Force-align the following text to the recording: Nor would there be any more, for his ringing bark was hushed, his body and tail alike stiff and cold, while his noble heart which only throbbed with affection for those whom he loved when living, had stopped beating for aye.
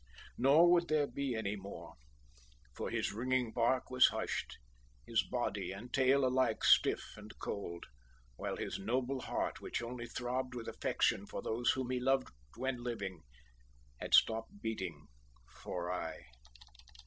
Nor 0.35 0.71
would 0.71 0.87
there 0.87 1.05
be 1.05 1.35
any 1.35 1.55
more, 1.55 1.93
for 2.75 2.89
his 2.89 3.13
ringing 3.13 3.51
bark 3.51 3.91
was 3.91 4.07
hushed, 4.07 4.57
his 5.05 5.21
body 5.21 5.71
and 5.71 5.93
tail 5.93 6.25
alike 6.25 6.63
stiff 6.63 7.15
and 7.17 7.37
cold, 7.37 7.85
while 8.35 8.55
his 8.55 8.79
noble 8.79 9.21
heart 9.21 9.61
which 9.61 9.79
only 9.83 10.07
throbbed 10.07 10.55
with 10.55 10.67
affection 10.67 11.27
for 11.27 11.43
those 11.43 11.73
whom 11.73 11.91
he 11.91 11.99
loved 11.99 12.29
when 12.57 12.83
living, 12.83 13.21
had 13.99 14.15
stopped 14.15 14.59
beating 14.59 15.05
for 15.61 15.91
aye. 15.91 16.25